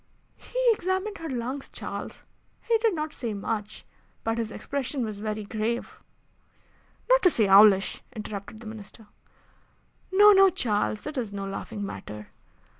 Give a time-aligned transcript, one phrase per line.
[0.35, 2.23] "He examined her lungs, Charles.
[2.63, 3.85] He did not say much,
[4.23, 6.01] but his expression was very grave."
[7.07, 9.05] "Not to say owlish," interrupted the Minister.
[10.11, 12.29] "No, no, Charles; it is no laughing matter.